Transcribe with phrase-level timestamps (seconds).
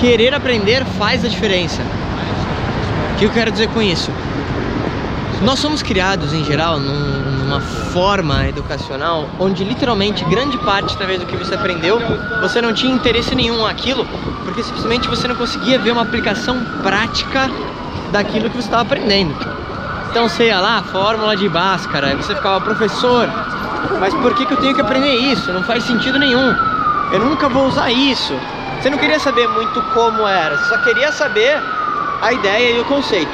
[0.00, 1.82] querer aprender faz a diferença.
[3.12, 4.10] O que eu quero dizer com isso?
[5.42, 11.26] Nós somos criados, em geral, num, numa forma educacional onde literalmente grande parte, talvez, do
[11.26, 12.00] que você aprendeu,
[12.40, 14.06] você não tinha interesse nenhum naquilo,
[14.44, 17.50] porque simplesmente você não conseguia ver uma aplicação prática
[18.10, 19.34] daquilo que você estava aprendendo.
[20.10, 23.28] Então, sei lá, fórmula de Bhaskara, você ficava, professor,
[24.00, 25.52] mas por que, que eu tenho que aprender isso?
[25.52, 26.54] Não faz sentido nenhum.
[27.12, 28.34] Eu nunca vou usar isso.
[28.80, 31.60] Você não queria saber muito como era, você só queria saber
[32.22, 33.30] a ideia e o conceito.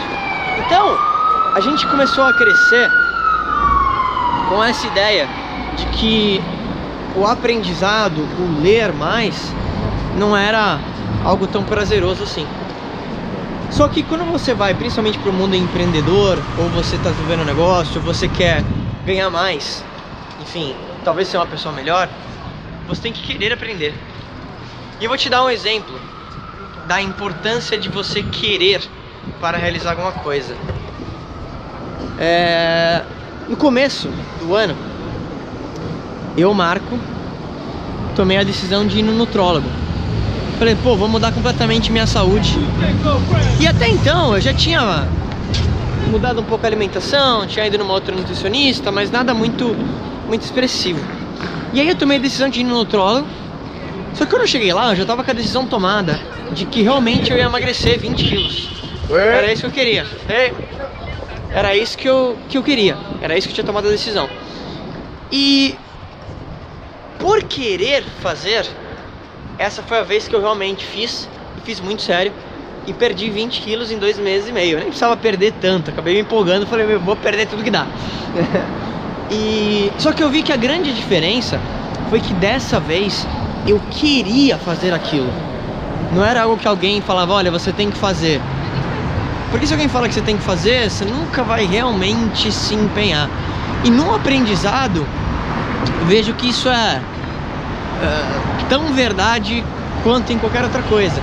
[0.66, 0.98] Então,
[1.54, 2.91] a gente começou a crescer
[4.48, 5.28] com essa ideia
[5.77, 6.42] de que
[7.14, 9.54] o aprendizado, o ler mais,
[10.18, 10.80] não era
[11.24, 12.46] algo tão prazeroso assim.
[13.70, 17.46] Só que quando você vai principalmente para o mundo empreendedor, ou você está desenvolvendo um
[17.46, 18.65] negócio, ou você quer
[19.04, 19.84] ganhar mais,
[20.42, 22.09] enfim, talvez ser uma pessoa melhor,
[22.88, 23.95] você tem que querer aprender.
[24.98, 25.98] E eu vou te dar um exemplo
[26.86, 28.80] da importância de você querer
[29.41, 30.57] para realizar alguma coisa.
[32.18, 33.02] É...
[33.48, 34.09] No começo
[34.40, 34.74] do ano,
[36.37, 36.98] eu, Marco,
[38.15, 39.68] tomei a decisão de ir no nutrólogo.
[40.59, 42.59] Falei, pô, vou mudar completamente minha saúde.
[43.60, 45.06] E até então eu já tinha
[46.10, 49.76] mudado um pouco a alimentação, tinha ido numa outra nutricionista, mas nada muito,
[50.26, 51.01] muito expressivo.
[51.74, 53.26] E aí eu tomei a decisão de ir no nutrólogo.
[54.16, 56.18] Só que quando eu cheguei lá, eu já tava com a decisão tomada
[56.52, 58.68] de que realmente eu ia emagrecer 20 quilos.
[59.10, 60.06] Era isso que eu queria.
[61.52, 62.96] Era isso que eu, que eu queria.
[63.20, 64.28] Era isso que eu tinha tomado a decisão.
[65.31, 65.75] E
[67.19, 68.66] por querer fazer,
[69.59, 71.28] essa foi a vez que eu realmente fiz,
[71.59, 72.32] e fiz muito sério,
[72.87, 74.72] e perdi 20 quilos em dois meses e meio.
[74.72, 77.87] Eu nem precisava perder tanto, acabei me empolgando, falei, eu vou perder tudo que dá.
[79.31, 81.60] e só que eu vi que a grande diferença
[82.09, 83.26] foi que dessa vez
[83.66, 85.31] eu queria fazer aquilo.
[86.12, 88.41] Não era algo que alguém falava, olha, você tem que fazer.
[89.50, 93.28] Porque se alguém fala que você tem que fazer, você nunca vai realmente se empenhar.
[93.84, 95.06] E no aprendizado,
[96.06, 99.65] vejo que isso é uh, tão verdade
[100.03, 101.22] quanto em qualquer outra coisa.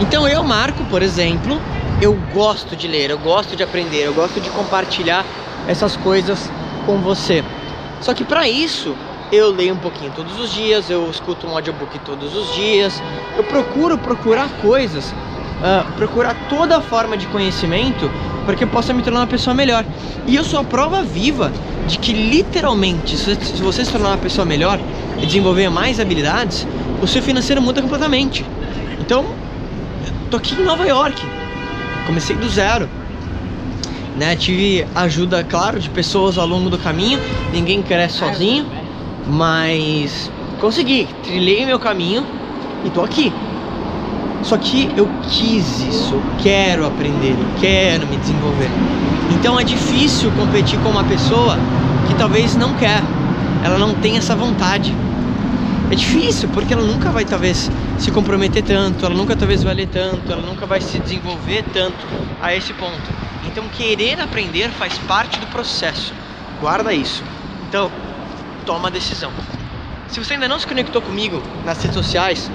[0.00, 1.60] Então eu, Marco, por exemplo,
[2.00, 5.24] eu gosto de ler, eu gosto de aprender, eu gosto de compartilhar
[5.68, 6.50] essas coisas
[6.84, 7.44] com você.
[8.00, 8.96] Só que para isso
[9.32, 13.02] eu leio um pouquinho todos os dias, eu escuto um audiobook todos os dias,
[13.34, 18.10] eu procuro procurar coisas, uh, procurar toda forma de conhecimento
[18.44, 19.86] para que eu possa me tornar uma pessoa melhor.
[20.26, 21.50] E eu sou a prova viva
[21.88, 24.78] de que literalmente, se você se tornar uma pessoa melhor
[25.18, 26.66] e desenvolver mais habilidades,
[27.00, 28.44] o seu financeiro muda completamente.
[29.00, 29.24] Então,
[30.30, 31.24] tô aqui em Nova York,
[32.06, 32.86] comecei do zero.
[34.14, 37.18] Né, tive ajuda, claro, de pessoas ao longo do caminho.
[37.50, 38.66] Ninguém cresce sozinho,
[39.26, 42.26] mas consegui, trilhei meu caminho
[42.84, 43.32] e tô aqui.
[44.42, 48.70] Só que eu quis isso, eu quero aprender, eu quero me desenvolver.
[49.30, 51.56] Então é difícil competir com uma pessoa
[52.08, 53.02] que talvez não quer,
[53.64, 54.92] ela não tem essa vontade.
[55.90, 59.88] É difícil porque ela nunca vai talvez se comprometer tanto, ela nunca talvez vai ler
[59.88, 62.06] tanto, ela nunca vai se desenvolver tanto
[62.40, 63.10] a esse ponto.
[63.46, 66.12] Então querer aprender faz parte do processo.
[66.60, 67.22] Guarda isso.
[67.68, 67.90] Então,
[68.64, 69.30] toma a decisão.
[70.08, 72.50] Se você ainda não se conectou comigo nas redes sociais,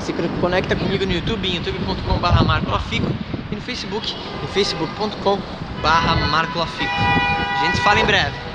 [0.00, 3.06] se conecta comigo no YouTube, em youtube.com.br marcolafico
[3.50, 6.90] e no Facebook, em facebook.com.br marcolafico.
[6.90, 8.47] A gente se fala em breve.